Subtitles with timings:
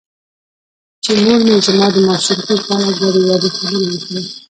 [1.03, 4.21] چې مور مې زما د ماشومتوب په اړه ګډې وګډې خبرې وکړې.